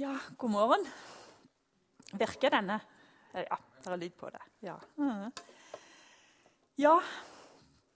[0.00, 0.86] Ja, god morgen.
[2.16, 2.78] Virker denne?
[3.34, 4.40] Ja, det er lyd på det.
[4.64, 4.78] Ja.
[4.96, 5.32] Mhm.
[6.80, 6.94] ja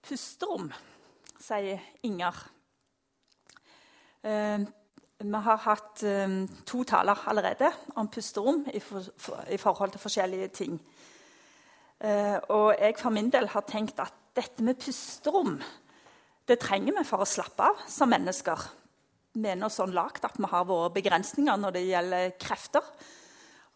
[0.05, 0.69] pusterom,
[1.41, 2.43] sier Inger.
[4.21, 4.67] Eh,
[5.17, 10.05] vi har hatt eh, to taler allerede om pusterom i, for, for, i forhold til
[10.05, 10.79] forskjellige ting.
[11.99, 15.57] Eh, og jeg for min del har tenkt at dette med pusterom
[16.45, 18.69] det trenger vi for å slappe av som mennesker
[19.35, 22.89] vi er sånn lagt at vi har våre begrensninger når det gjelder krefter.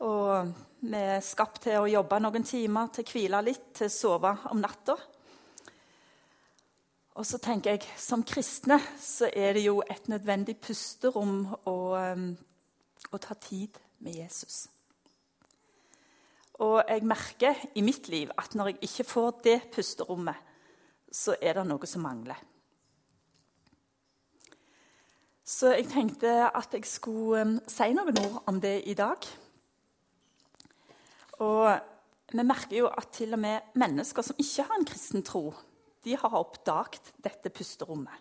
[0.07, 3.93] Og vi er skapt til å jobbe noen timer, til å hvile litt, til å
[3.93, 4.95] sove om natta.
[7.19, 12.29] Og så tenker jeg, Som kristne så er det jo et nødvendig pusterom å, um,
[13.11, 14.69] å ta tid med Jesus.
[16.59, 20.47] Og jeg merker i mitt liv at når jeg ikke får det pusterommet,
[21.11, 22.39] så er det noe som mangler.
[25.49, 29.23] Så jeg tenkte at jeg skulle um, si noen ord om det i dag.
[31.41, 31.63] Og
[32.29, 35.47] vi merker jo at til og med mennesker som ikke har en kristen tro,
[36.05, 38.13] de har oppdaget dette pusterommet.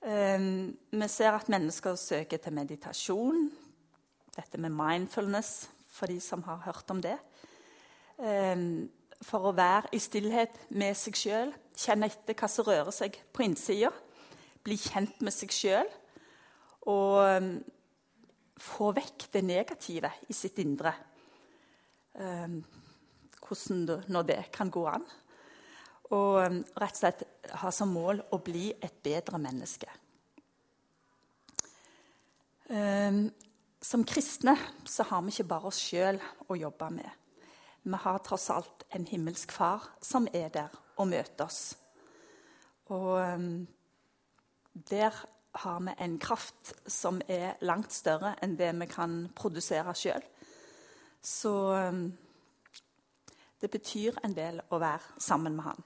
[0.00, 3.50] Um, vi ser at mennesker søker til meditasjon,
[4.36, 7.18] dette med mindfulness, for de som har hørt om det.
[8.16, 8.88] Um,
[9.20, 13.44] for å være i stillhet med seg sjøl, kjenne etter hva som rører seg på
[13.44, 13.92] innsida.
[14.64, 15.92] Bli kjent med seg sjøl
[16.90, 17.50] og um,
[18.60, 20.92] få vekk det negative i sitt indre.
[22.14, 22.60] Um,
[23.44, 25.04] hvordan når det kan gå an.
[26.12, 27.24] Og um, rett og slett
[27.60, 29.90] ha som mål å bli et bedre menneske.
[33.84, 34.54] som kristne
[34.88, 36.16] så har vi ikke bare oss sjøl
[36.48, 37.10] å jobbe med.
[37.84, 41.74] Vi har tross alt en himmelsk far som er der og møter oss.
[42.88, 43.20] Og
[44.88, 45.20] der
[45.54, 50.22] har vi en kraft som er langt større enn det vi kan produsere sjøl.
[51.22, 52.12] Så um,
[53.60, 55.84] det betyr en del å være sammen med han.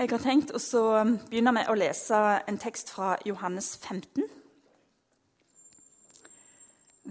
[0.00, 2.18] Jeg har tenkt å um, begynne med å lese
[2.48, 4.24] en tekst fra Johannes 15.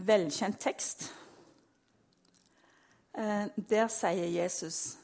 [0.10, 1.10] Velkjent tekst.
[3.20, 4.98] Eh, der sier Jesus.: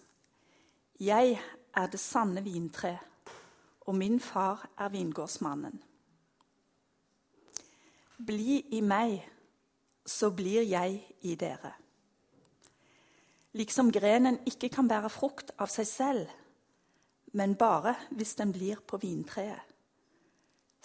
[1.00, 1.42] Jeg
[1.76, 2.98] er det sanne vintre
[3.86, 5.82] og min far er vingårdsmannen.
[8.26, 9.20] Bli i meg,
[10.06, 11.74] så blir jeg i dere.
[13.56, 16.32] Liksom grenen ikke kan bære frukt av seg selv,
[17.36, 19.62] men bare hvis den blir på vintreet.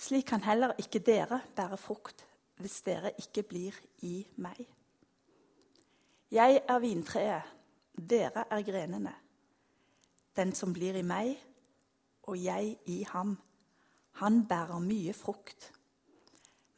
[0.00, 2.25] Slik kan heller ikke dere bære frukt
[2.61, 4.61] hvis dere ikke blir i meg.
[6.31, 7.43] Jeg er vintreet,
[7.97, 9.12] dere er grenene.
[10.37, 11.34] Den som blir i meg,
[12.30, 13.34] og jeg i ham.
[14.22, 15.72] Han bærer mye frukt.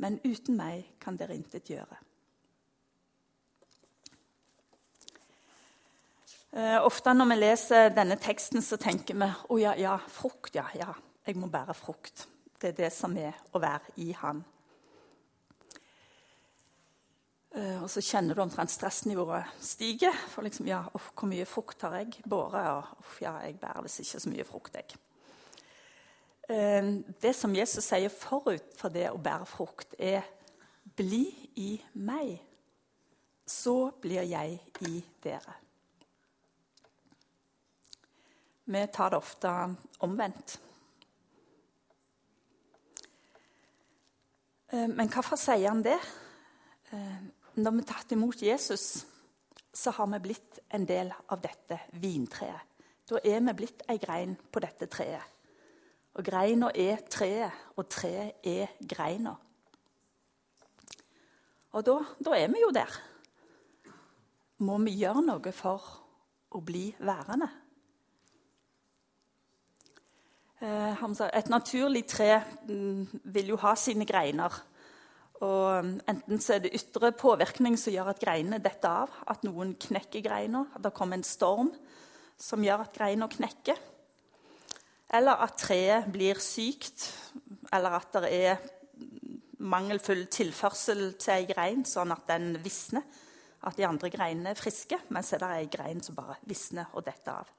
[0.03, 1.99] Men uten meg kan dere intet gjøre.
[6.53, 10.67] Eh, ofte når vi leser denne teksten, så tenker vi å ja, ja, frukt, ja,
[10.77, 10.91] ja.
[11.25, 12.27] Jeg må bære frukt.
[12.61, 14.43] Det er det som er å være i Han.
[17.53, 20.11] Eh, og så kjenner du omtrent stressnivået stige.
[20.33, 22.69] For liksom, ja, hvor mye frukt har jeg båret?
[22.99, 25.01] Og ja, jeg bærer visst ikke så mye frukt, jeg.
[26.49, 30.23] Ehm, det som Jesus sier forut for det å bære frukt, er
[30.97, 32.43] 'bli i meg',
[33.47, 35.55] så blir jeg i dere.
[38.65, 40.61] Vi tar det ofte omvendt.
[44.73, 45.99] Ehm, men hvorfor sier han det?
[46.93, 49.07] Ehm, når vi har tatt imot Jesus,
[49.75, 52.61] så har vi blitt en del av dette vintreet.
[53.09, 55.23] Da er vi blitt ei grein på dette treet.
[56.13, 59.33] Og greina er treet, og treet er greina.
[61.73, 62.99] Og da, da, er vi jo der.
[64.63, 65.87] Må vi gjøre noe for
[66.53, 67.49] å bli værende?
[70.63, 74.61] Eh, et naturlig tre mm, vil jo ha sine greiner.
[75.41, 79.17] Og mm, Enten så er det ytre påvirkning som gjør at greinene detter av.
[79.33, 80.67] At noen knekker greina.
[80.77, 81.73] At det kommer en storm
[82.37, 83.81] som gjør at greina knekker.
[85.13, 87.11] Eller at treet blir sykt,
[87.73, 88.63] eller at det er
[89.63, 93.05] mangelfull tilførsel til ei grein, sånn at den visner.
[93.63, 97.05] At de andre greinene er friske, mens det er ei grein som bare visner og
[97.07, 97.51] detter av.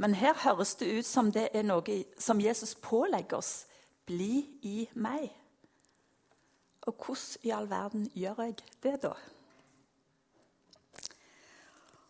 [0.00, 3.66] Men her høres det ut som det er noe som Jesus pålegger oss.
[4.06, 5.28] Bli i meg.
[6.86, 9.14] Og hvordan i all verden gjør jeg det, da?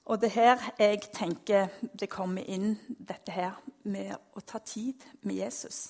[0.07, 3.57] Og det er her jeg tenker det kommer inn dette her
[3.91, 5.81] med å ta tid med Jesus.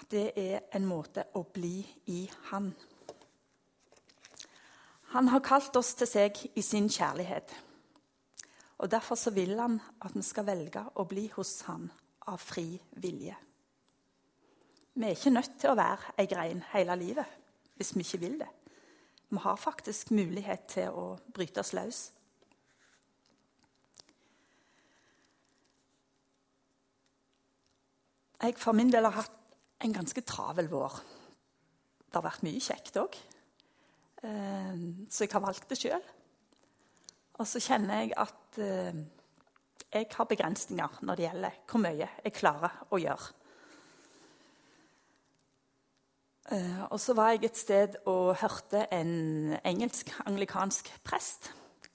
[0.00, 2.72] At det er en måte å bli i Han.
[5.12, 7.52] Han har kalt oss til seg i sin kjærlighet.
[8.80, 11.90] Og Derfor så vil han at vi skal velge å bli hos han
[12.26, 13.36] av fri vilje.
[14.94, 17.41] Vi er ikke nødt til å være ei grein hele livet
[17.76, 18.48] hvis vi ikke vil det.
[19.32, 22.00] Vi har faktisk mulighet til å bryte oss løs.
[28.42, 30.98] Jeg for min del har hatt en ganske travel vår.
[32.02, 33.16] Det har vært mye kjekt òg.
[34.22, 36.02] Eh, så jeg har valgt det sjøl.
[37.40, 38.98] Og så kjenner jeg at eh,
[39.92, 43.30] jeg har begrensninger når det gjelder hvor mye jeg klarer å gjøre.
[43.30, 43.42] Eh,
[46.50, 51.52] og så var jeg et sted og hørte en engelsk-anglikansk prest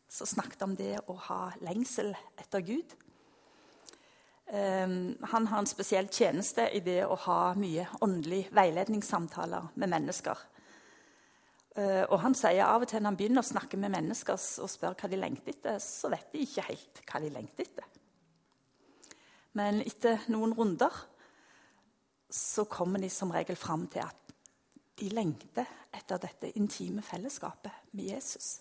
[0.08, 2.96] som snakket om det å ha lengsel etter Gud.
[4.48, 10.46] Han har en spesiell tjeneste i det å ha mye åndelig veiledningssamtaler med mennesker.
[11.78, 14.72] Eh, og han sier av og til når han begynner å snakke med mennesker og
[14.72, 17.92] spør hva de lengter etter, så vet de ikke helt hva de lengter etter.
[19.58, 21.04] Men etter noen runder
[22.34, 24.27] så kommer de som regel fram til at
[24.98, 28.60] de lengter etter dette intime fellesskapet med Jesus.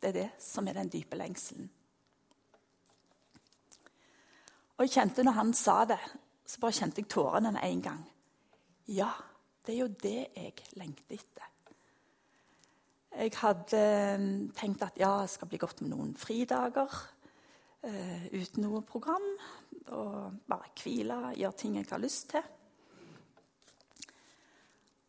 [0.00, 1.70] Det er det som er den dype lengselen.
[4.78, 6.00] Og jeg kjente når han sa det,
[6.46, 8.02] så bare kjente jeg tårene med en gang.
[8.90, 9.10] Ja,
[9.62, 11.48] det er jo det jeg lengter etter.
[13.12, 14.22] Jeg hadde eh,
[14.56, 16.88] tenkt at ja, jeg skal bli godt med noen fridager
[17.84, 19.26] uh, uten noe program.
[19.92, 22.46] Og bare hvile, gjøre ting jeg har lyst til.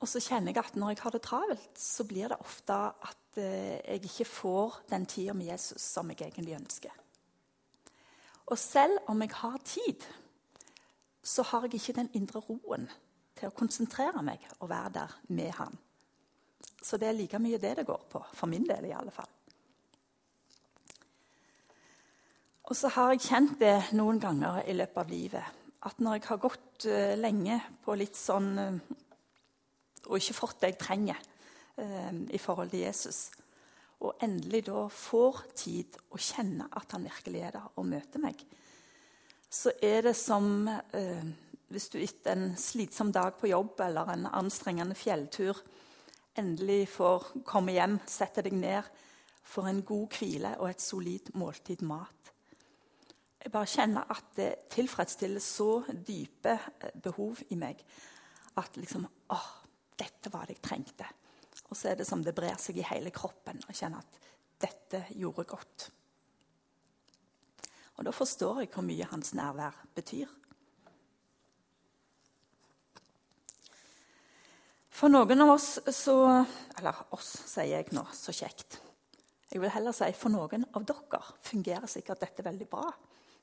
[0.04, 3.38] Og så kjenner jeg at når jeg har det travelt, så blir det ofte at
[3.40, 3.44] uh,
[3.80, 6.98] jeg ikke får den tida med Jesus som jeg egentlig ønsker.
[8.52, 10.04] Og selv om jeg har tid,
[11.24, 12.90] så har jeg ikke den indre roen
[13.40, 15.80] til å konsentrere meg og være der med han.
[16.84, 18.20] Så det er like mye det det går på.
[18.36, 19.30] For min del, i alle fall.
[22.68, 25.64] Og så har jeg kjent det noen ganger i løpet av livet.
[25.88, 29.00] At når jeg har gått uh, lenge på litt sånn uh,
[30.10, 31.20] Og ikke fått det jeg trenger
[31.80, 33.30] eh, i forhold til Jesus,
[34.04, 38.42] og endelig da får tid å kjenne at han virkelig er der og møter meg,
[39.54, 40.66] så er det som
[41.70, 45.62] hvis du etter en slitsom dag på jobb eller en anstrengende fjelltur
[46.40, 48.88] endelig får komme hjem, sette deg ned,
[49.44, 52.32] for en god hvile og et solid måltid mat.
[53.44, 57.82] Jeg bare kjenner at det tilfredsstiller så dype eh, behov i meg
[58.58, 59.04] at liksom
[59.36, 59.50] åh,
[60.00, 61.08] dette var det jeg trengte.
[61.70, 64.22] Og så er det som det brer seg i hele kroppen å kjenne at
[64.64, 65.90] dette gjorde godt.
[67.98, 70.32] Og da forstår jeg hvor mye hans nærvær betyr.
[74.94, 76.16] For noen av oss så
[76.78, 78.04] Eller oss, sier jeg nå.
[78.14, 78.80] Så kjekt.
[79.52, 82.88] Jeg vil heller si for noen av dere fungerer sikkert dette veldig bra.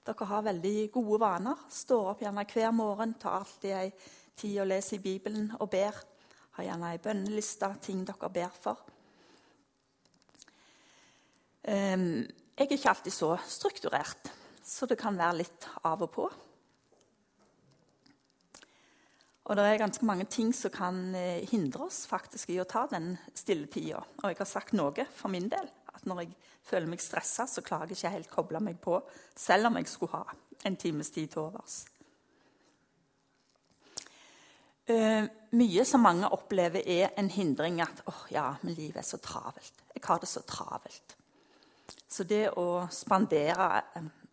[0.07, 1.67] Dere har veldig gode vaner.
[1.71, 3.93] Står opp gjerne hver morgen, tar alltid ei
[4.41, 5.95] tid å lese i Bibelen og ber.
[6.57, 8.81] Har gjerne ei bønneliste, ting dere ber for.
[11.61, 12.25] Um,
[12.57, 14.31] jeg er ikke alltid så strukturert,
[14.65, 16.31] så det kan være litt av og på.
[19.51, 22.85] Og det er ganske mange ting som kan eh, hindre oss faktisk i å ta
[22.91, 23.99] den stille tida.
[24.23, 25.67] Og jeg har sagt noe for min del.
[25.91, 26.37] At når jeg
[26.69, 29.01] føler meg stressa, så klarer jeg ikke helt koble meg på,
[29.35, 31.81] selv om jeg skulle ha en times tid til overs.
[34.91, 39.07] Uh, mye som mange opplever, er en hindring at åh, oh, ja, men livet er
[39.07, 39.85] så travelt.
[39.95, 41.17] Jeg har det så travelt.
[42.11, 43.69] Så det å spandere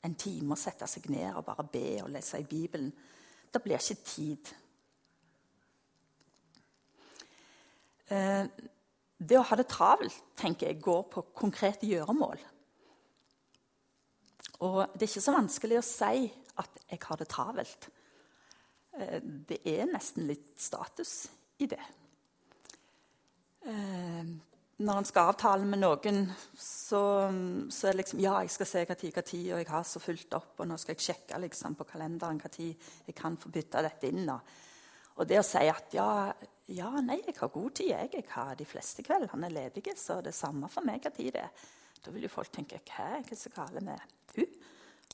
[0.06, 2.90] en time og sette seg ned og bare be og lese i Bibelen,
[3.54, 4.56] det blir ikke tid
[8.08, 8.46] Eh,
[9.18, 12.40] det å ha det travelt tenker jeg, går på konkrete gjøremål.
[14.64, 17.90] Og det er ikke så vanskelig å si at jeg har det travelt.
[18.98, 21.28] Eh, det er nesten litt status
[21.62, 21.82] i det.
[23.68, 24.36] Eh,
[24.78, 27.02] når en skal avtale med noen, så,
[27.74, 29.88] så, er det liksom Ja, jeg skal se hva tid, hva tid, og jeg har
[29.90, 33.40] så fulgt opp, og nå skal jeg sjekke liksom, på kalenderen hva tid jeg kan
[33.42, 34.30] få bytte dette inn.
[34.30, 36.12] Og det å si at ja,
[36.68, 37.90] ja, nei, jeg har god tid.
[37.94, 41.34] Jeg, jeg har de fleste kveldene ledige, så det er samme for meg hva tid
[41.34, 41.68] det er.
[42.06, 43.98] Da vil jo folk tenke hva er det så galt med
[44.38, 44.58] hun?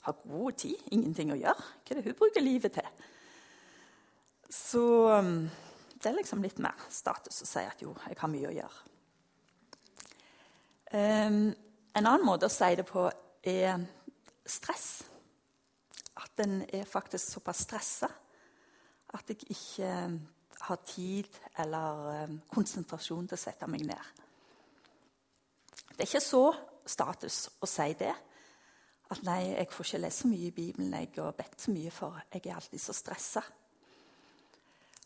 [0.04, 1.68] Har god tid, ingenting å gjøre.
[1.80, 3.04] Hva er det hun bruker livet til?
[4.54, 5.50] Så um,
[5.98, 8.90] det er liksom litt mer status å si at jo, jeg har mye å gjøre.
[10.94, 11.48] Um,
[11.98, 13.08] en annen måte å si det på
[13.50, 13.82] er
[14.46, 14.88] stress.
[16.22, 18.08] At en er faktisk såpass stressa
[19.18, 20.14] At jeg ikke eh,
[20.68, 24.22] har tid eller eh, konsentrasjon til å sette meg ned.
[25.90, 26.44] Det er ikke så
[26.86, 28.14] status å si det.
[29.14, 31.92] At nei, jeg får ikke lese så mye i Bibelen jeg, har bedt så mye,
[31.94, 33.44] for jeg er alltid så stressa.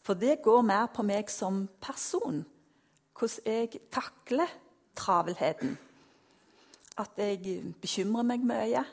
[0.08, 2.46] For det går mer på meg som person,
[3.20, 4.54] hvordan jeg takler
[4.96, 5.74] travelheten.
[6.98, 8.86] At jeg bekymrer meg mye.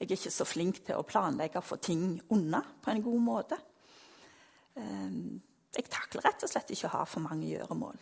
[0.00, 3.20] Jeg er ikke så flink til å planlegge og få ting unna på en god
[3.26, 3.60] måte.
[4.80, 5.36] Ehm,
[5.76, 8.00] jeg takler rett og slett ikke å ha for mange gjøremål.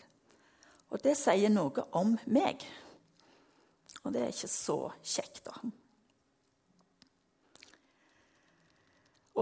[0.94, 2.62] Og det sier noe om meg.
[4.04, 5.58] Og det er ikke så kjekt, da.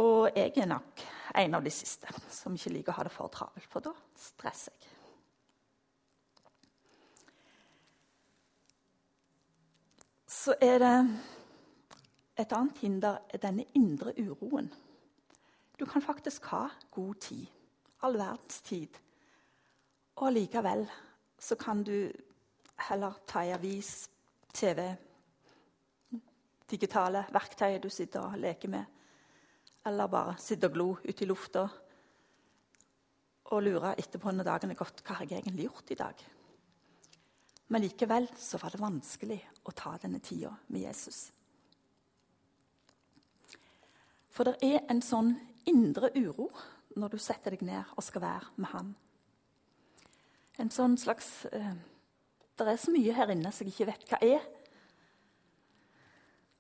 [0.01, 3.33] Og jeg er nok en av de siste som ikke liker å ha det for
[3.33, 4.91] travelt, for da stresser jeg.
[10.33, 10.97] Så er det
[12.41, 14.73] et annet hinder er denne indre uroen.
[15.79, 17.47] Du kan faktisk ha god tid,
[18.03, 18.97] all verdens tid.
[20.17, 20.87] Og allikevel
[21.39, 22.11] så kan du
[22.89, 24.09] heller ta i avis,
[24.53, 24.89] TV,
[26.71, 28.85] digitale verktøy du sitter og leker med.
[29.87, 31.67] Eller bare sitte og glo ute i lufta
[33.53, 36.25] og lure etterpå når dagen er gått hva har jeg egentlig gjort i dag.
[37.73, 41.25] Men likevel så var det vanskelig å ta denne tida med Jesus.
[44.33, 45.35] For det er en sånn
[45.69, 46.49] indre uro
[46.97, 48.93] når du setter deg ned og skal være med Han.
[50.61, 51.73] En sånn slags eh,
[52.57, 54.43] Det er så mye her inne som jeg ikke vet hva er.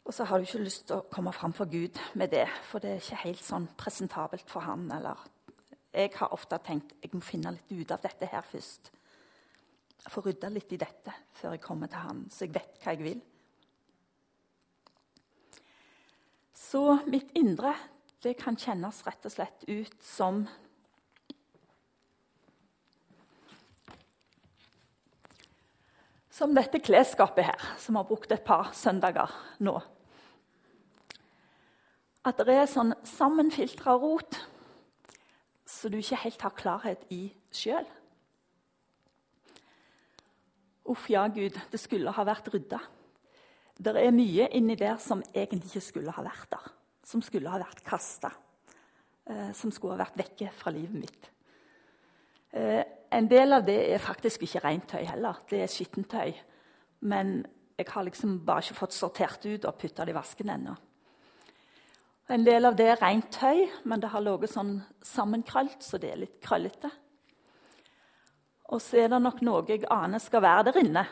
[0.04, 2.82] Og så har du ikke lyst til å komme fram for Gud med det, for
[2.82, 4.88] det er ikke helt sånn presentabelt for han.
[4.90, 5.21] Eller
[5.94, 8.90] jeg har ofte tenkt jeg må finne litt ut av dette her først.
[10.11, 13.06] Få rydda litt i dette før jeg kommer til han, så jeg vet hva jeg
[13.06, 13.21] vil.
[16.59, 17.76] Så mitt indre
[18.23, 20.42] det kan kjennes rett og slett ut som
[26.33, 29.77] Som dette klesskapet her, som har brukt et par søndager nå
[32.23, 34.37] at det er sånn sammenfiltra rot
[35.67, 37.25] så du ikke helt har klarhet i
[37.55, 37.87] sjøl.
[40.93, 42.81] Uff, ja, Gud, det skulle ha vært rydda.
[43.83, 46.71] Det er mye inni der som egentlig ikke skulle ha vært der.
[47.07, 48.31] Som skulle ha vært kasta.
[49.27, 51.32] Eh, som skulle ha vært vekke fra livet mitt.
[52.52, 55.42] Eh, en del av det er faktisk ikke rent tøy heller.
[55.49, 56.32] Det er skittentøy.
[57.09, 57.42] Men
[57.78, 60.75] jeg har liksom bare ikke fått sortert ut og putta det i vasken ennå.
[62.32, 66.12] En del av det er rent tøy, men det har ligget sånn sammenkrølt, så det
[66.12, 66.88] er litt krøllete.
[68.73, 71.02] Og så er det nok noe jeg aner skal være der inne.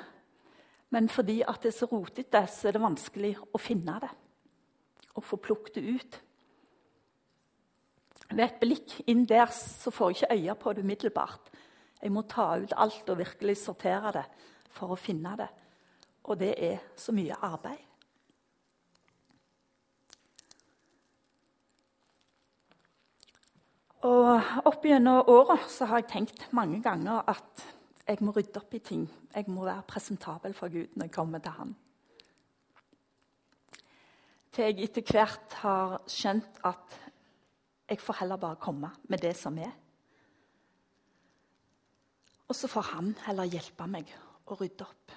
[0.91, 4.11] Men fordi det er så rotete, så er det vanskelig å finne det.
[5.19, 6.21] Og få plukket det ut.
[8.31, 11.51] Ved et blikk inn der så får jeg ikke øye på det umiddelbart.
[12.03, 14.27] Jeg må ta ut alt og virkelig sortere det
[14.71, 15.49] for å finne det.
[16.31, 17.83] Og det er så mye arbeid.
[24.07, 27.67] Og Opp gjennom åra har jeg tenkt mange ganger at
[28.07, 29.05] jeg må rydde opp i ting.
[29.35, 31.75] Jeg må være presentabel for Gud når jeg kommer til Han.
[34.51, 36.97] Til jeg etter hvert har skjønt at
[37.91, 39.73] jeg får heller bare komme med det som er.
[42.49, 44.11] Og så får Han heller hjelpe meg
[44.47, 45.17] å rydde opp.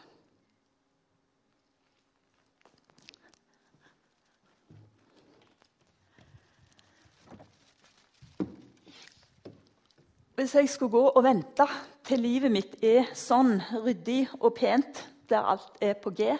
[10.33, 11.65] Hvis jeg skulle gå og vente
[12.03, 16.33] til livet mitt er sånn ryddig og pent, der alt er på G,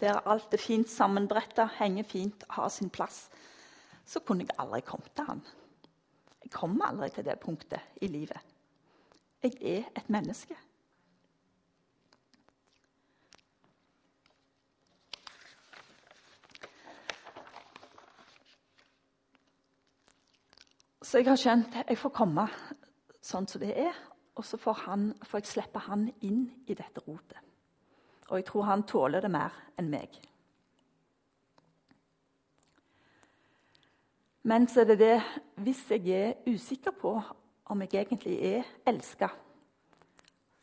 [0.00, 3.28] der alt er fint sammenbretta, henger fint, har sin plass,
[4.10, 5.42] så kunne jeg aldri kommet til han.
[6.42, 8.40] Jeg kommer aldri til det punktet i livet.
[9.42, 10.56] Jeg er et menneske.
[21.00, 22.44] Så jeg har skjønt jeg får komme
[23.24, 23.94] sånn som det er.
[24.38, 27.38] Og så får, han, får jeg slippe han inn i dette rotet.
[28.30, 30.14] Og jeg tror han tåler det mer enn meg.
[34.50, 35.16] Men så er det det
[35.62, 37.12] hvis jeg er usikker på
[37.70, 39.28] om jeg egentlig er elska,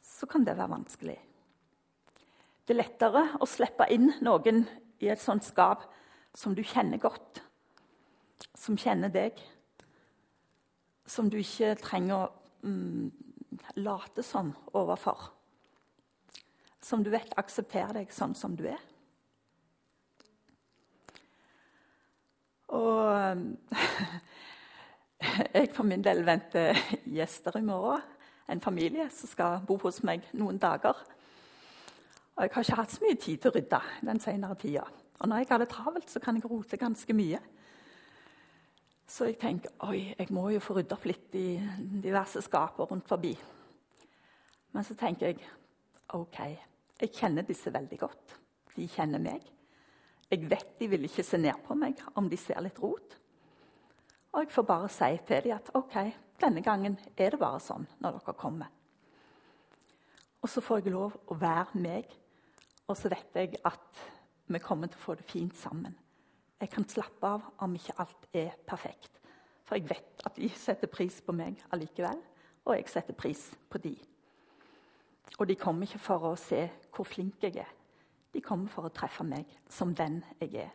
[0.03, 1.15] så kan det være vanskelig.
[2.67, 4.65] Det er lettere å slippe inn noen
[4.99, 5.85] i et sånt skap
[6.35, 7.39] som du kjenner godt,
[8.57, 9.39] som kjenner deg,
[11.07, 13.07] som du ikke trenger å mm,
[13.79, 15.29] late som overfor.
[16.83, 18.83] Som du vet aksepterer deg sånn som du er.
[22.67, 23.37] Og
[25.57, 28.01] jeg for min del venter gjester i morgen.
[28.47, 30.95] En familie som skal bo hos meg noen dager.
[32.37, 34.85] Og jeg har ikke hatt så mye tid til å rydde den senere tida.
[35.19, 37.39] Og når jeg har det travelt, så kan jeg rote ganske mye.
[39.07, 41.57] Så jeg tenker oi, jeg må jo få rydda opp litt i
[42.03, 43.33] diverse skaper rundt forbi.
[44.75, 45.41] Men så tenker jeg
[46.15, 46.39] OK,
[47.01, 48.35] jeg kjenner disse veldig godt.
[48.75, 49.56] De kjenner meg.
[50.31, 53.15] Jeg vet de vil ikke se ned på meg om de ser litt rot.
[54.33, 55.95] Og jeg får bare si til dem at OK,
[56.41, 58.73] denne gangen er det bare sånn når dere kommer.
[60.43, 62.11] Og så får jeg lov å være meg,
[62.87, 64.03] og så vet jeg at
[64.47, 65.95] vi kommer til å få det fint sammen.
[66.59, 69.17] Jeg kan slappe av om ikke alt er perfekt.
[69.67, 72.19] For jeg vet at de setter pris på meg allikevel,
[72.67, 73.95] og jeg setter pris på de.
[75.37, 76.63] Og de kommer ikke for å se
[76.95, 77.76] hvor flink jeg er.
[78.37, 80.73] De kommer for å treffe meg som den jeg er.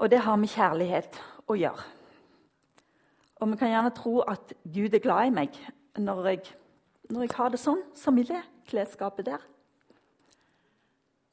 [0.00, 1.84] Og det har med kjærlighet å gjøre.
[3.44, 5.60] Og vi kan gjerne tro at Gud er glad i meg
[6.00, 6.42] når jeg,
[7.12, 8.40] når jeg har det sånn som i det
[8.72, 9.44] klesskapet der.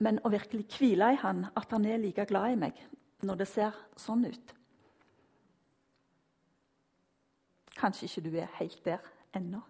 [0.04, 2.88] Men å virkelig hvile i Han, at han er like glad i meg
[3.24, 4.58] når det ser sånn ut
[7.80, 9.62] Kanskje ikke du er helt der ennå.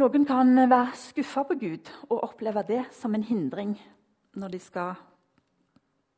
[0.00, 3.74] Noen kan være skuffa på Gud og oppleve det som en hindring
[4.40, 4.94] når de skal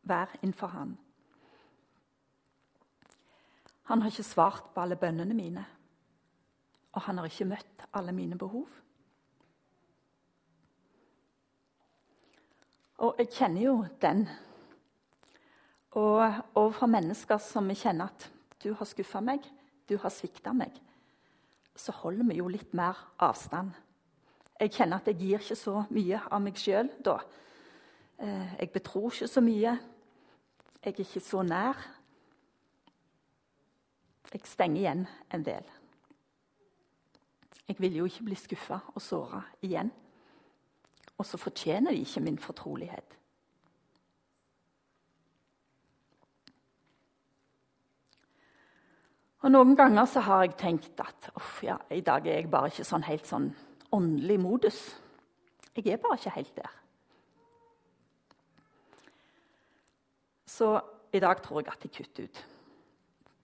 [0.06, 0.92] være innenfor Han.
[3.90, 5.64] Han har ikke svart på alle bønnene mine,
[6.92, 8.68] og han har ikke møtt alle mine behov.
[13.02, 14.28] Og jeg kjenner jo den.
[15.90, 16.22] Og
[16.54, 18.30] overfor mennesker som kjenner at
[18.62, 19.42] du har skuffa meg,
[19.88, 20.78] du har svikta meg
[21.76, 23.72] så holder vi jo litt mer avstand.
[24.60, 27.16] Jeg kjenner at jeg gir ikke så mye av meg sjøl da.
[28.22, 29.72] Eh, jeg betror ikke så mye.
[30.82, 31.80] Jeg er ikke så nær.
[34.32, 35.66] Jeg stenger igjen en del.
[37.68, 39.90] Jeg vil jo ikke bli skuffa og såra igjen.
[41.18, 43.18] Og så fortjener de ikke min fortrolighet.
[49.42, 51.32] Og Noen ganger så har jeg tenkt at
[51.66, 53.48] ja, i dag er jeg bare ikke sånn helt sånn
[53.92, 54.78] åndelig modus.
[55.74, 56.76] Jeg er bare ikke helt der.
[60.46, 60.68] Så
[61.12, 62.42] i dag tror jeg at jeg kutter ut.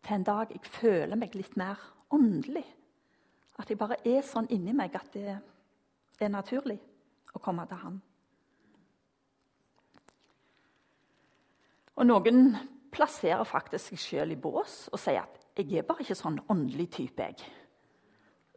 [0.06, 1.80] Til en dag jeg føler meg litt mer
[2.14, 2.64] åndelig.
[3.58, 5.34] At jeg bare er sånn inni meg at det
[6.20, 6.78] er naturlig
[7.34, 7.98] å komme til Han.
[11.98, 12.52] Og noen
[12.94, 16.88] plasserer faktisk seg sjøl i bås og sier at jeg er bare ikke sånn åndelig
[16.94, 17.22] type.
[17.22, 17.36] jeg.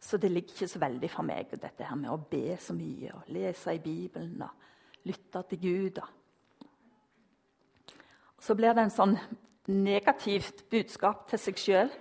[0.02, 3.14] Så det ligger ikke så veldig for meg, dette her med å be så mye
[3.14, 6.00] og lese i Bibelen og lytte til Gud.
[8.42, 9.18] Så blir det en sånn
[9.70, 11.92] negativt budskap til seg sjøl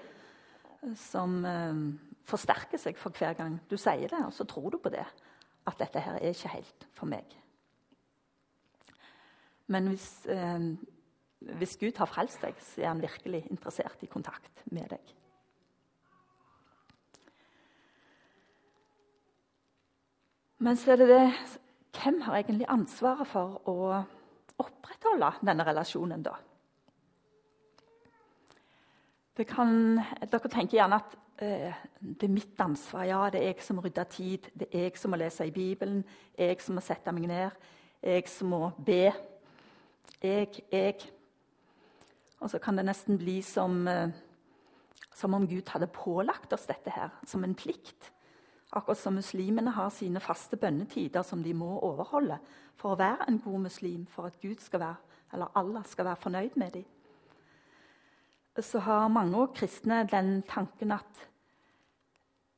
[0.96, 1.82] som eh,
[2.28, 5.04] forsterker seg for hver gang du sier det, og så tror du på det.
[5.68, 7.36] At dette her er ikke helt for meg.
[9.68, 10.72] Men hvis eh,
[11.40, 15.16] hvis Gud har frelst deg, så er han virkelig interessert i kontakt med deg.
[20.60, 21.24] Men så er det det
[21.90, 23.74] Hvem har egentlig ansvaret for å
[24.60, 26.36] opprettholde denne relasjonen, da?
[29.48, 33.06] Kan, dere tenker gjerne at eh, det er mitt ansvar.
[33.08, 34.50] Ja, det er jeg som må rydde tid.
[34.54, 36.04] Det er jeg som må lese i Bibelen.
[36.38, 37.56] Jeg som må sette meg ned.
[38.04, 39.10] Jeg som må be.
[40.22, 41.10] Jeg, jeg.
[42.40, 44.08] Og så kan det nesten bli som, eh,
[45.14, 48.10] som om Gud hadde pålagt oss dette her som en plikt.
[48.72, 52.38] Akkurat som muslimene har sine faste bønnetider som de må overholde
[52.78, 54.96] for å være en god muslim, for at Gud skal være,
[55.32, 56.84] eller Allah skal være fornøyd med dem.
[58.60, 61.20] Så har mange kristne den tanken at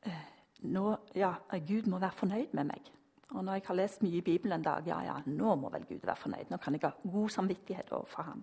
[0.03, 0.25] eh,
[0.63, 1.35] nå, ja,
[1.67, 2.93] Gud må være fornøyd med meg.
[3.33, 5.87] Og når jeg har lest mye i Bibelen en dag, ja, ja, nå må vel
[5.89, 6.51] Gud være fornøyd.
[6.51, 8.43] Nå kan jeg ha god samvittighet overfor ham.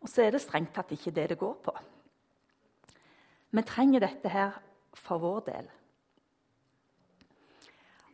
[0.00, 1.74] Og så er det strengt tatt ikke det det går på.
[3.50, 4.56] Vi trenger dette her
[4.96, 5.70] for vår del.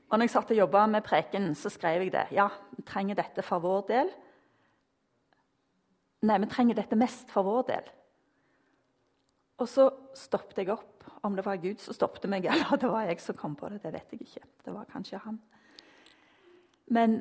[0.06, 2.28] Og når jeg satt og jobba med prekenen, så skrev jeg det.
[2.34, 2.46] Ja,
[2.76, 4.10] vi trenger dette for vår del.
[6.26, 7.88] Nei, vi trenger dette mest for vår del.
[9.62, 10.92] Og så stoppet jeg opp.
[11.26, 13.82] Om det var Gud som stoppet meg, eller det var jeg som kom på det,
[13.82, 14.44] det vet jeg ikke.
[14.66, 15.40] Det var kanskje han.
[16.86, 17.18] Men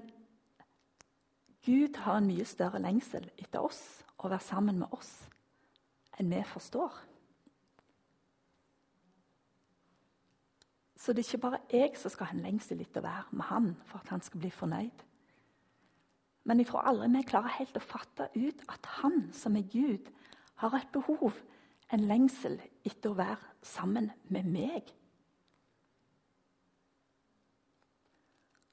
[1.66, 3.82] Gud har en mye større lengsel etter oss
[4.22, 5.12] å være sammen med oss
[6.20, 6.94] enn vi forstår.
[10.96, 13.50] Så det er ikke bare jeg som skal ha en lengsel etter å være med
[13.50, 15.04] han for at han skal bli fornøyd.
[16.46, 20.12] Men jeg tror aldri vi klarer helt å fatte ut at han som er Gud,
[20.62, 21.36] har et behov,
[21.94, 24.94] en lengsel etter å være sammen med meg.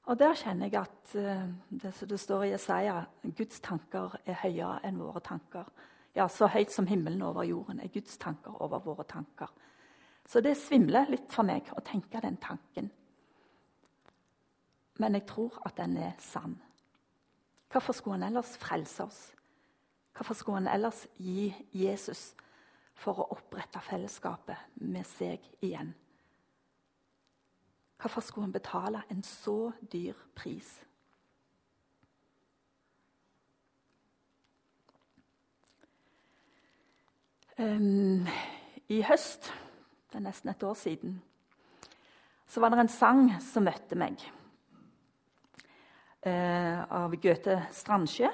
[0.03, 3.03] Og der kjenner jeg at uh, det det står i Jesaja,
[3.37, 5.69] Guds tanker er høyere enn våre tanker.
[6.15, 9.47] Ja, så høyt som himmelen over jorden er Guds tanker over våre tanker.
[10.27, 12.91] Så det svimler litt for meg å tenke den tanken.
[14.99, 16.59] Men jeg tror at den er sann.
[17.71, 19.21] Hvorfor skulle han ellers frelse oss?
[20.13, 22.35] Hvorfor skulle han ellers gi Jesus
[22.93, 25.95] for å opprette fellesskapet med seg igjen?
[28.03, 30.81] Hvorfor skulle han betale en så dyr pris?
[37.57, 38.27] Um,
[38.89, 39.47] I høst,
[40.11, 41.15] det er nesten et år siden,
[42.47, 44.19] så var det en sang som møtte meg.
[46.27, 48.27] Uh, av Goethe Strandsjø,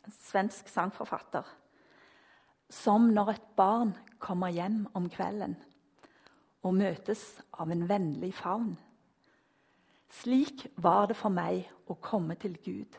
[0.00, 1.44] en svensk sangforfatter.
[2.72, 5.60] Som når et barn kommer hjem om kvelden
[6.64, 8.78] og møtes av en vennlig favn.
[10.10, 12.96] Slik var det for meg å komme til Gud,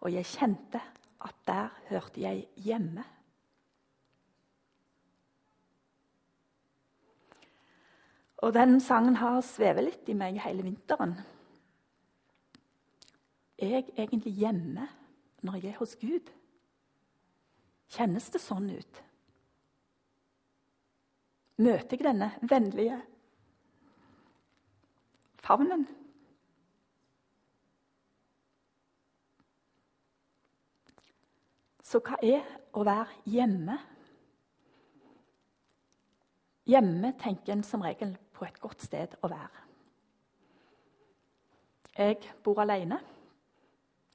[0.00, 0.80] og jeg kjente
[1.24, 3.04] at der hørte jeg hjemme.
[8.44, 11.14] Og den sangen har svevet litt i meg hele vinteren.
[13.56, 14.88] Er jeg egentlig hjemme
[15.44, 16.28] når jeg er hos Gud?
[17.94, 19.02] Kjennes det sånn ut?
[21.64, 22.98] Møter jeg denne vennlige
[25.44, 25.86] favnen?
[31.94, 32.42] Så hva er
[32.74, 33.74] å være hjemme?
[36.66, 39.60] Hjemme tenker en som regel på et godt sted å være.
[41.94, 42.98] Jeg bor alene.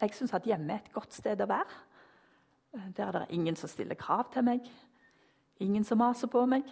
[0.01, 1.79] Jeg syns at hjemme er et godt sted å være.
[2.97, 4.67] Der er det ingen som stiller krav til meg,
[5.63, 6.67] ingen som maser på meg.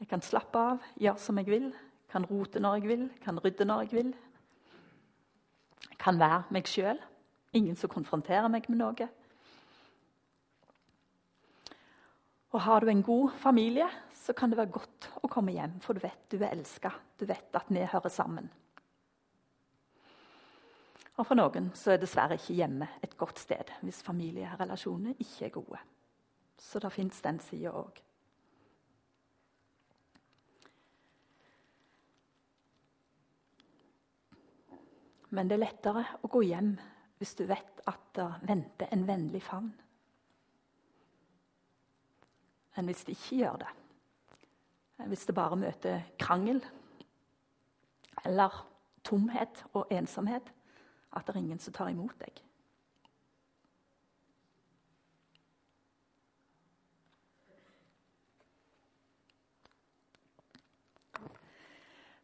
[0.00, 1.68] Jeg kan slappe av, gjøre som jeg vil,
[2.08, 4.16] kan rote når jeg vil, kan rydde når jeg vil.
[5.84, 7.04] Jeg kan være meg sjøl.
[7.52, 9.12] Ingen som konfronterer meg med noe.
[12.48, 15.96] Og har du en god familie, så kan det være godt å komme hjem, for
[15.96, 16.94] du vet du er elska.
[17.20, 18.48] Du vet at vi hører sammen.
[21.18, 25.56] Og for noen så er dessverre ikke hjemme et godt sted hvis familierelasjonene ikke er
[25.56, 25.80] gode.
[26.58, 27.98] Så det fins den sida òg.
[35.34, 36.72] Men det er lettere å gå hjem
[37.18, 39.74] hvis du vet at det venter en vennlig favn
[42.78, 43.70] enn hvis de ikke gjør det.
[45.10, 46.62] Hvis det bare møter krangel
[48.26, 48.54] eller
[49.06, 50.52] tomhet og ensomhet,
[51.14, 52.42] at det er ingen som tar imot deg.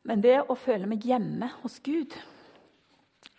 [0.05, 2.13] Men det å føle meg hjemme hos Gud,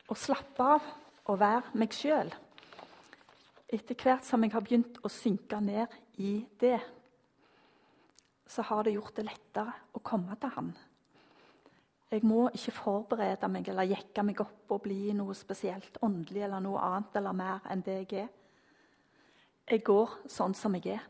[0.09, 0.87] og slappe av
[1.25, 2.29] og være meg sjøl
[3.73, 5.89] Etter hvert som jeg har begynt å synke ned
[6.21, 6.77] i det,
[8.55, 10.69] så har det gjort det lettere å komme til Han.
[12.13, 16.63] Jeg må ikke forberede meg eller jekke meg opp og bli noe spesielt åndelig eller
[16.63, 18.29] noe annet eller mer enn det jeg er.
[19.67, 21.03] Jeg går sånn som jeg er.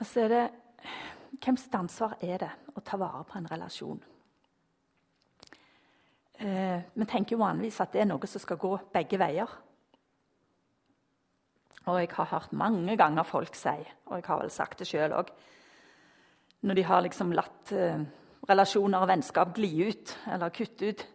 [0.00, 0.44] Og så er det
[1.40, 4.00] Hvems ansvar er det å ta vare på en relasjon?
[6.40, 9.50] Eh, vi tenker jo vanligvis at det er noe som skal gå begge veier.
[11.84, 13.74] Og jeg har hørt mange ganger folk si,
[14.08, 15.32] og jeg har vel sagt det sjøl òg
[16.62, 18.00] Når de har liksom latt eh,
[18.48, 21.06] relasjoner og vennskap gli ut eller kutte ut,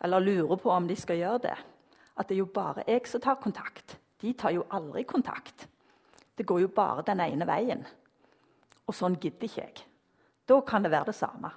[0.00, 1.56] eller lurer på om de skal gjøre det,
[2.16, 3.98] at det er jo bare jeg som tar kontakt.
[4.20, 5.68] De tar jo aldri kontakt.
[6.36, 7.84] Det går jo bare den ene veien.
[8.86, 9.88] Og sånn gidder ikke jeg.
[10.48, 11.50] Da kan det være det samme.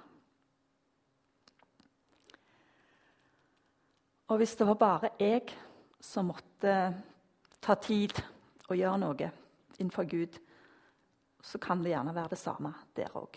[4.32, 5.42] Og hvis det var bare jeg
[6.00, 6.74] som måtte
[7.60, 8.14] ta tid
[8.70, 9.28] og gjøre noe
[9.76, 10.38] innenfor Gud,
[11.44, 13.36] så kan det gjerne være det samme der òg.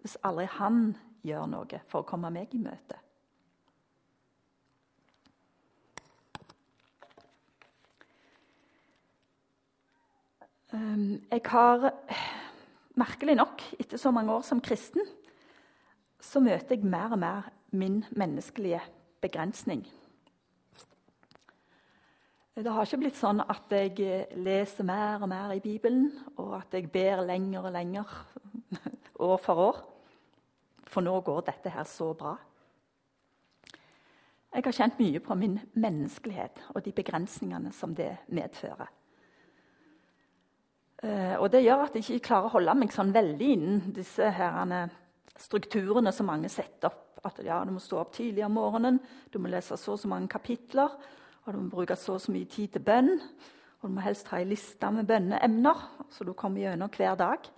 [0.00, 0.94] Hvis aldri han
[1.28, 2.96] gjør noe for å komme meg i møte.
[10.72, 11.90] Ehm, jeg har
[13.00, 15.04] Merkelig nok, etter så mange år som kristen,
[16.20, 18.80] så møter jeg mer og mer min menneskelige
[19.22, 19.86] begrensning.
[22.60, 26.74] Det har ikke blitt sånn at jeg leser mer og mer i Bibelen, og at
[26.76, 28.10] jeg ber lenger og lenger
[29.30, 29.78] år for år.
[30.84, 32.34] For nå går dette her så bra.
[34.50, 38.90] Jeg har kjent mye på min menneskelighet og de begrensningene som det medfører.
[41.00, 44.28] Eh, og Det gjør at jeg ikke klarer å holde meg sånn veldig innen disse
[44.36, 44.82] herrene,
[45.40, 47.06] strukturene som mange setter opp.
[47.24, 49.00] At ja, Du må stå opp tidlig om morgenen,
[49.32, 50.92] du må lese så og så mange kapitler,
[51.44, 53.14] og du må bruke så og så mye tid til bønn.
[53.80, 57.48] Og du må helst ha ei liste med bønneemner, så du kommer gjennom hver dag.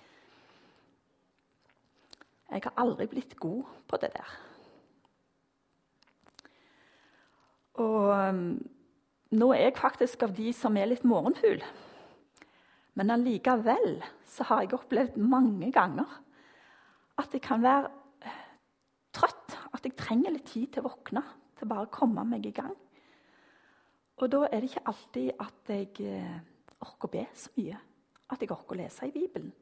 [2.52, 4.34] Jeg har aldri blitt god på det der.
[7.80, 8.44] Og um,
[9.32, 11.64] nå er jeg faktisk av de som er litt morgenfugl.
[13.00, 16.20] Men allikevel så har jeg opplevd mange ganger
[17.20, 17.88] at jeg kan være
[19.16, 19.56] trøtt.
[19.72, 21.24] At jeg trenger litt tid til å våkne,
[21.56, 22.76] til bare å komme meg i gang.
[24.16, 26.36] Og da er det ikke alltid at jeg eh,
[26.80, 27.78] orker å be så mye.
[28.30, 29.52] At jeg orker å lese i Bibelen.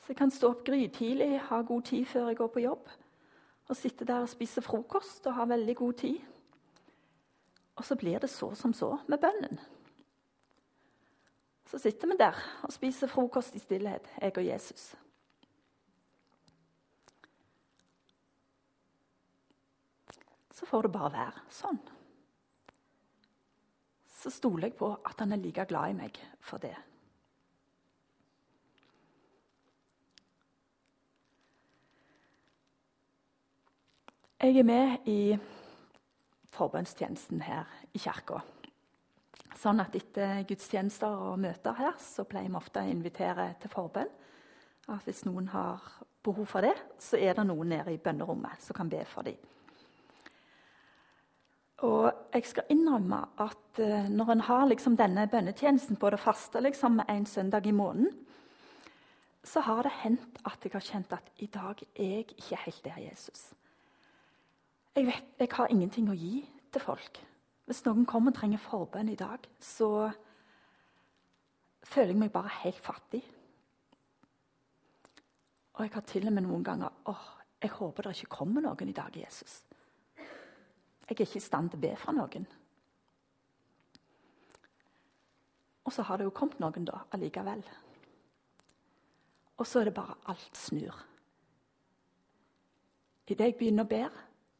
[0.00, 2.90] Så jeg kan stå opp grytidlig, ha god tid før jeg går på jobb.
[3.66, 6.20] Og sitte der og spise frokost og ha veldig god tid.
[7.76, 9.58] Og så blir det så som så med bønnen.
[11.66, 14.94] Så sitter vi der og spiser frokost i stillhet, jeg og Jesus.
[20.54, 21.82] Så får det bare være sånn.
[24.16, 26.74] Så stoler jeg på at han er like glad i meg for det.
[34.40, 35.36] Jeg er med i
[36.52, 38.42] forbønnstjenesten her i kirka.
[39.56, 44.12] Sånn at etter gudstjenester og møter her så pleier vi ofte å invitere til forbønn.
[44.92, 45.82] At hvis noen har
[46.24, 49.40] behov for det, så er det noen nede i bønnerommet som kan be for dem.
[51.84, 56.60] Og jeg skal innrømme at uh, når en har liksom denne bønnetjenesten på det faste
[56.60, 58.12] liksom, en søndag i måneden,
[59.44, 62.84] så har det hendt at jeg har kjent at i dag er jeg ikke helt
[62.84, 63.52] der Jesus.
[64.96, 66.40] Jeg vet jeg har ingenting å gi
[66.72, 67.20] til folk.
[67.66, 70.08] Hvis noen kommer og trenger forbønn i dag, så
[71.86, 73.22] føler jeg meg bare helt fattig.
[75.76, 77.26] Og jeg har til og med noen ganger åh,
[77.62, 79.60] jeg håper det ikke kommer noen i dag, Jesus.
[81.06, 82.46] Jeg er ikke i stand til å be for noen.
[85.86, 87.62] Og så har det jo kommet noen da allikevel.
[89.56, 90.98] Og så er det bare alt snur.
[93.26, 94.02] Idet jeg begynner å be,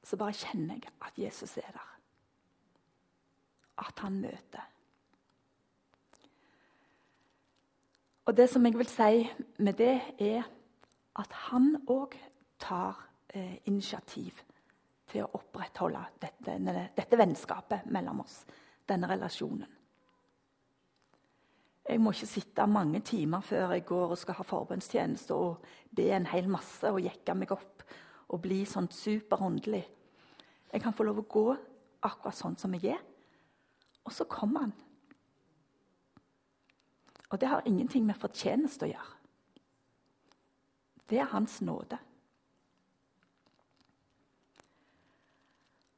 [0.06, 1.92] så bare kjenner jeg at Jesus er der
[3.76, 4.62] at han møter.
[8.24, 9.28] Og Det som jeg vil si
[9.58, 10.42] med det, er
[11.16, 12.16] at han òg
[12.58, 12.96] tar
[13.28, 14.42] eh, initiativ
[15.16, 16.58] til å opprettholde dette,
[16.96, 18.42] dette vennskapet mellom oss,
[18.86, 19.72] denne relasjonen.
[21.86, 26.08] Jeg må ikke sitte mange timer før jeg går og skal ha forbønnstjeneste og be
[26.12, 27.84] en hel masse og jekke meg opp
[28.34, 29.84] og bli sånn superåndelig.
[30.72, 31.44] Jeg kan få lov å gå
[32.06, 33.04] akkurat sånn som jeg er,
[34.02, 34.74] og så kommer han.
[37.30, 39.14] Og det har ingenting med fortjeneste å gjøre.
[41.06, 41.98] Det er hans nåde.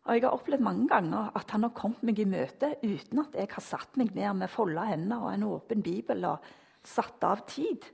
[0.09, 3.35] Og Jeg har opplevd mange ganger at han har kommet meg i møte uten at
[3.37, 6.47] jeg har satt meg ned med folda hender og en åpen bibel og
[6.89, 7.85] satt av tid.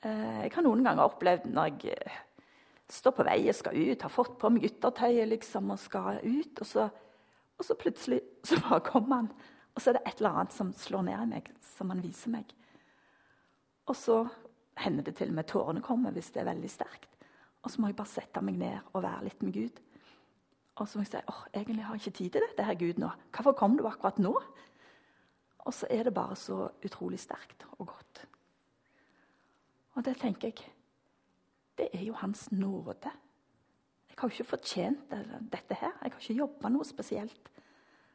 [0.00, 2.20] Eh, jeg har noen ganger opplevd når jeg eh,
[2.88, 6.64] står på vei og skal ut, har fått på meg yttertøyet liksom, og skal ut,
[6.64, 6.88] og så
[7.58, 9.30] og så plutselig så bare kommer han.
[9.74, 12.32] Og så er det et eller annet som slår ned i meg, som han viser
[12.34, 12.50] meg.
[13.90, 14.22] Og så
[14.80, 17.10] hender det til og med tårene kommer hvis det er veldig sterkt.
[17.64, 19.82] Og så må jeg bare sette meg ned og være litt med Gud.
[20.74, 22.98] Og så må jeg si åh, egentlig har jeg ikke tid til dette, her Gud,
[22.98, 23.10] nå.
[23.34, 24.34] Hvorfor kom du akkurat nå?
[25.64, 28.24] Og så er det bare så utrolig sterkt og godt.
[29.94, 30.72] Og det tenker jeg
[31.78, 33.10] Det er jo Hans nåde.
[34.08, 35.10] Jeg har jo ikke fortjent
[35.52, 35.90] dette her.
[36.02, 37.48] Jeg har ikke jobba noe spesielt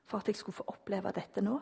[0.06, 1.60] for at jeg skulle få oppleve dette nå.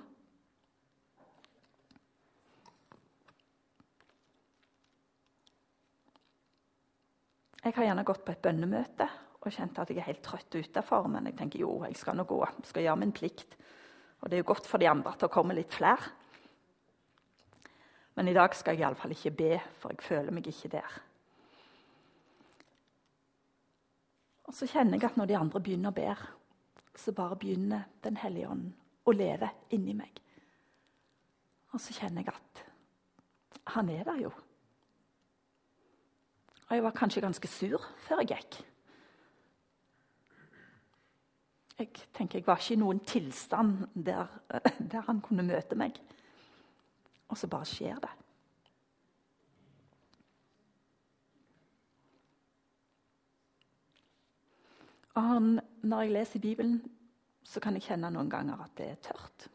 [7.63, 9.09] Jeg har gjerne gått på et bønnemøte
[9.47, 11.07] og kjente at jeg er helt trøtt utafor.
[11.11, 12.39] Men jeg tenker jo, jeg skal nå gå.
[12.59, 13.57] Jeg skal gjøre min plikt.
[14.21, 16.13] Og det er jo godt for de andre at det kommer litt flere.
[18.17, 20.95] Men i dag skal jeg iallfall ikke be, for jeg føler meg ikke der.
[24.47, 26.09] Og så kjenner jeg at når de andre begynner å be,
[26.97, 28.73] så bare begynner Den hellige ånden
[29.07, 30.17] å leve inni meg.
[31.75, 32.63] Og så kjenner jeg at
[33.75, 34.31] han er der jo.
[36.67, 38.57] Og jeg var kanskje ganske sur før jeg gikk.
[41.77, 44.31] Jeg tenker jeg var ikke i noen tilstand der,
[44.91, 45.99] der han kunne møte meg.
[47.27, 48.13] Og så bare skjer det.
[55.17, 55.41] Og
[55.81, 56.81] når jeg leser Bibelen,
[57.43, 59.47] så kan jeg kjenne noen ganger at det er tørt.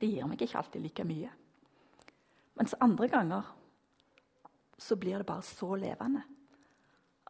[0.00, 1.32] Det gir meg ikke alltid like mye.
[2.56, 3.50] Mens andre ganger
[4.80, 6.22] så blir det bare så levende.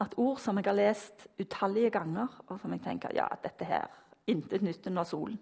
[0.01, 3.89] At ord som jeg har lest utallige ganger, og som jeg tenker ja, dette her,
[4.31, 5.39] intet nytt under solen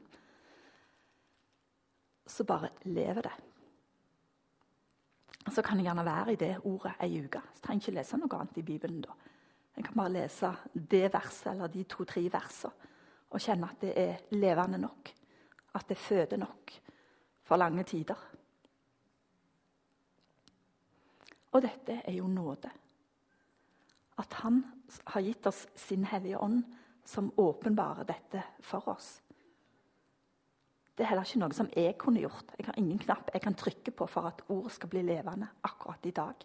[2.27, 3.33] Så bare lever det.
[5.49, 7.41] Så kan jeg gjerne være i det ordet ei uke.
[7.55, 9.15] Så trenger jeg ikke lese noe annet i Bibelen da.
[9.77, 12.89] Jeg kan bare lese det verset eller de to-tre versene
[13.29, 15.13] og kjenne at det er levende nok.
[15.75, 16.73] At det føder nok
[17.45, 18.19] for lange tider.
[21.53, 22.71] Og dette er jo nåde.
[24.19, 24.63] At Han
[25.15, 26.63] har gitt oss sin Hellige Ånd,
[27.05, 29.21] som åpenbarer dette for oss.
[30.99, 32.53] Det er heller ikke noe som jeg kunne gjort.
[32.59, 36.07] Jeg har ingen knapp jeg kan trykke på for at ordet skal bli levende akkurat
[36.11, 36.43] i dag.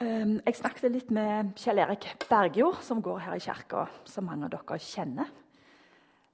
[0.00, 4.54] Jeg snakket litt med Kjell Erik Bergjord, som går her i kirka, som mange av
[4.56, 5.30] dere kjenner.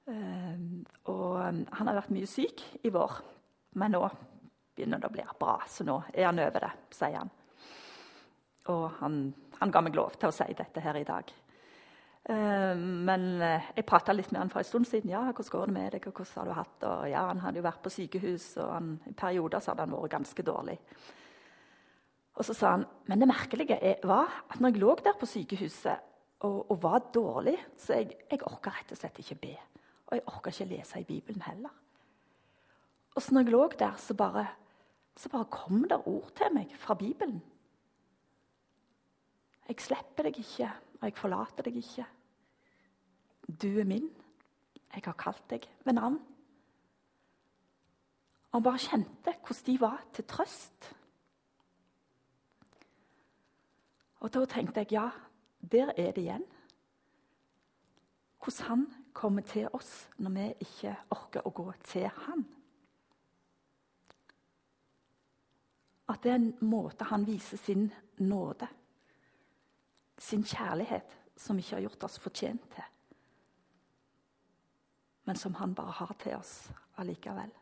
[0.09, 3.19] Ehm, og ehm, han har vært mye syk i vår,
[3.77, 4.01] men nå
[4.73, 5.59] begynner det å bli bra.
[5.69, 7.31] Så nå er han over det, sier han.
[8.73, 9.21] Og han,
[9.59, 11.31] han ga meg lov til å si dette her i dag.
[12.21, 15.09] Men eh, jeg prata litt med han for en stund siden.
[15.09, 17.57] ja, 'Hvordan går det med deg?' og 'Hvordan har du hatt det?' Ja, Han hadde
[17.57, 20.77] jo vært på sykehus, og han, i perioder så hadde han vært ganske dårlig.
[22.39, 26.07] Og så sa han men det merkelige var at når jeg lå der på sykehuset
[26.47, 29.53] og, og var dårlig, så jeg, jeg orka rett og slett ikke be.
[30.07, 31.73] Og jeg orka ikke lese i Bibelen heller.
[33.15, 34.45] Og så når jeg lå der, så bare,
[35.17, 37.41] så bare kom det ord til meg fra Bibelen.
[39.67, 42.07] Jeg slipper deg ikke, og jeg forlater deg ikke.
[43.61, 44.09] Du er min.
[44.91, 46.17] Jeg har kalt deg ved navn.
[48.51, 50.91] Og han bare kjente hvordan de var til trøst.
[54.21, 55.09] Og da tenkte jeg ja,
[55.71, 56.45] der er det igjen.
[58.41, 62.45] Hvordan han kommer til oss når vi ikke orker å gå til han.
[66.09, 68.67] At det er en måte han viser sin nåde,
[70.17, 72.89] sin kjærlighet, som ikke har gjort oss fortjent til.
[75.25, 76.55] Men som han bare har til oss
[76.99, 77.53] allikevel.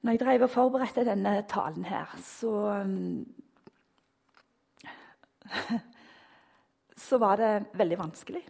[0.00, 3.26] Når jeg drev og forberedte denne talen her, så um,
[7.00, 8.42] Så var det veldig vanskelig.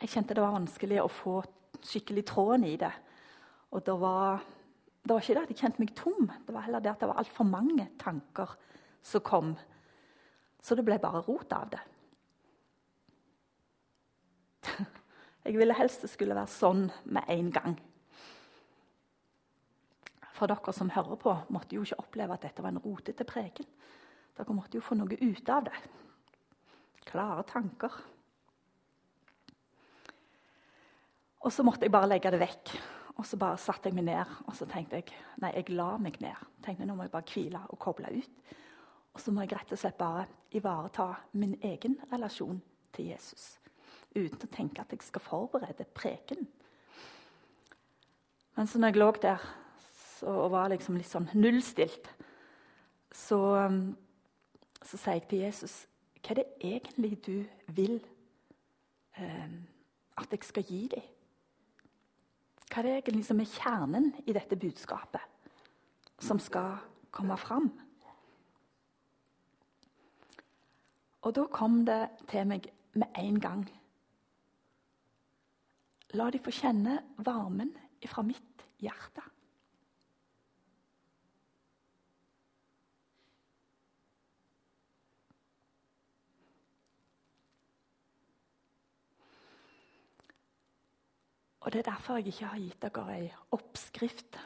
[0.00, 1.34] Jeg kjente det var vanskelig å få
[1.84, 2.92] skikkelig tråden i det.
[3.74, 4.44] Og det var,
[5.02, 7.10] det var ikke det at jeg kjente meg tom, det var heller det at det
[7.10, 8.54] var altfor mange tanker
[9.04, 9.54] som kom.
[10.64, 11.82] Så det ble bare rot av det.
[15.44, 17.74] Jeg ville helst det skulle være sånn med en gang.
[20.34, 23.68] For dere som hører på, måtte jo ikke oppleve at dette var en rotete preken.
[24.34, 25.76] Dere måtte jo få noe ut av det.
[27.06, 28.00] Klare tanker.
[31.44, 32.74] Og så måtte jeg bare legge det vekk.
[33.14, 36.16] Og så bare satte jeg meg ned og så tenkte jeg, nei, jeg la meg
[36.24, 36.46] ned.
[36.64, 38.54] Tenkte Nå må jeg bare hvile og koble ut.
[39.14, 42.58] Og så må jeg rett og slett bare ivareta min egen relasjon
[42.94, 43.52] til Jesus.
[44.14, 46.42] Uten å tenke at jeg skal forberede preken.
[48.54, 49.46] Men så når jeg lå der,
[50.24, 52.08] og var liksom litt sånn nullstilt,
[53.14, 53.94] så, um,
[54.82, 55.74] så sier jeg til Jesus
[56.24, 57.36] Hva er det egentlig du
[57.76, 57.98] vil
[59.20, 59.50] eh,
[60.18, 61.10] at jeg skal gi dem?
[62.70, 65.20] Hva er det egentlig som er kjernen i dette budskapet
[66.24, 66.80] som skal
[67.14, 67.68] komme fram?
[71.24, 72.00] Og da kom det
[72.32, 73.62] til meg med en gang.
[76.16, 77.72] La de få kjenne varmen
[78.08, 79.22] fra mitt hjerte.
[91.64, 94.36] Og Det er derfor jeg ikke har gitt dere ei oppskrift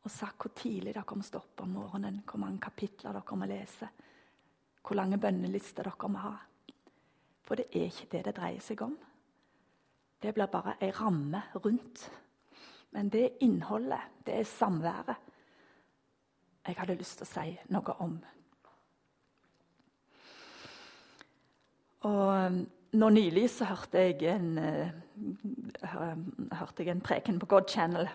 [0.00, 3.44] og sagt hvor tidlig dere må stå opp om morgenen, hvor mange kapitler dere må
[3.44, 3.88] lese,
[4.80, 6.32] hvor lange bønnelister dere må ha.
[7.44, 8.96] For det er ikke det det dreier seg om.
[10.22, 12.10] det blir bare ei ramme rundt.
[12.90, 15.16] Men det er innholdet, det er samværet,
[16.66, 18.18] jeg hadde lyst til å si noe om.
[22.00, 24.90] Og nå nylig så hørte jeg en, uh,
[26.58, 28.08] hørte jeg en preken på God Channel.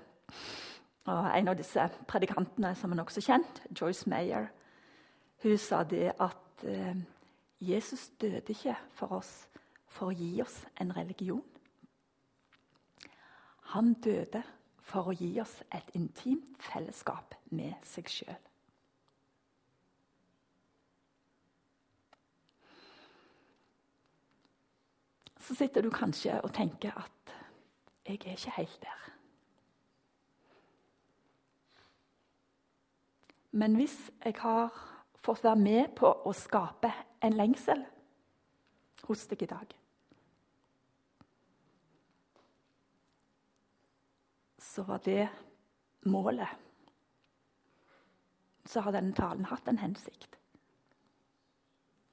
[1.05, 4.49] Og en av disse predikantene som er nokså kjent, Joyce Mayer,
[5.43, 6.95] hun sa det at uh,
[7.61, 9.47] Jesus døde ikke for oss
[9.87, 11.43] for å gi oss en religion.
[13.75, 14.43] Han døde
[14.85, 18.41] for å gi oss et intimt fellesskap med seg sjøl.
[25.45, 27.35] Så sitter du kanskje og tenker at
[28.05, 29.11] 'jeg er ikke helt der'.
[33.51, 34.69] Men hvis jeg har
[35.21, 37.85] fått være med på å skape en lengsel
[39.03, 39.75] hos deg i dag
[44.75, 45.29] så var det
[46.01, 46.49] målet.
[48.65, 50.35] Så har denne talen hatt en hensikt.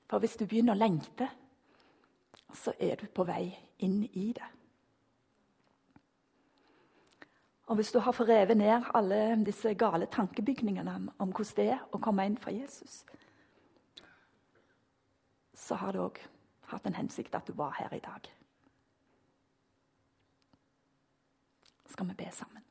[0.06, 1.26] For hvis du begynner å lengte,
[2.52, 4.48] så er du på vei inn i det.
[7.70, 11.86] Og hvis du har fått revet ned alle disse gale tankebygningene om hvordan det er
[11.92, 13.02] å komme inn fra Jesus,
[15.54, 16.22] så har det òg
[16.72, 18.28] hatt en hensikt at du var her i dag.
[21.92, 22.62] skal vi be sammen.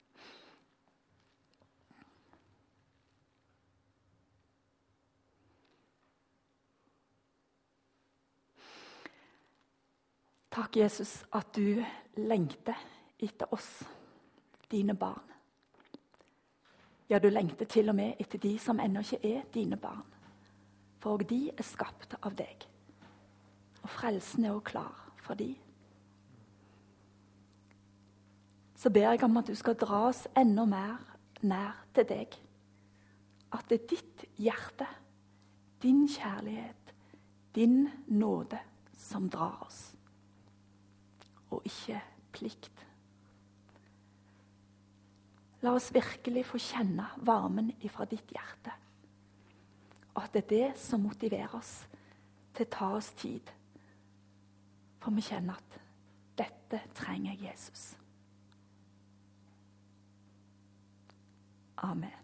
[10.62, 11.82] Takk, Jesus, at du
[12.22, 12.78] lengter
[13.18, 13.82] etter oss,
[14.70, 15.26] dine barn.
[17.10, 20.06] Ja, du lengter til og med etter de som ennå ikke er dine barn.
[21.02, 22.68] For òg de er skapt av deg.
[23.82, 25.56] Og frelsen er òg klar for de
[28.82, 31.02] så ber jeg om at du skal dra oss enda mer
[31.46, 32.34] nær til deg.
[33.54, 34.88] At det er ditt hjerte,
[35.84, 36.94] din kjærlighet,
[37.54, 38.58] din nåde
[38.98, 39.91] som drar oss,
[41.52, 42.00] og ikke
[42.34, 42.86] plikt.
[45.62, 48.74] La oss virkelig få kjenne varmen ifra ditt hjerte.
[50.18, 51.84] At det er det som motiverer oss
[52.56, 53.52] til å ta oss tid.
[55.02, 55.78] For vi kjenner at
[56.42, 57.92] dette trenger Jesus.
[61.82, 62.21] Amen.